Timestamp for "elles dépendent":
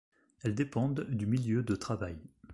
0.41-1.05